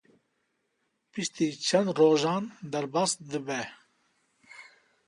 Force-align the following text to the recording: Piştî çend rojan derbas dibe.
Piştî 1.11 1.47
çend 1.65 1.89
rojan 1.99 2.43
derbas 2.71 3.11
dibe. 3.29 3.61